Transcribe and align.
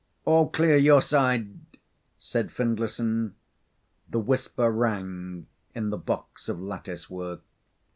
"'All 0.25 0.49
clear 0.49 0.75
your 0.77 0.99
side?" 0.99 1.59
said 2.17 2.49
Findlayson. 2.51 3.35
The 4.09 4.19
whisper 4.19 4.71
rang 4.71 5.45
in 5.75 5.91
the 5.91 5.97
box 5.99 6.49
of 6.49 6.59
lattice 6.59 7.07
work. 7.07 7.43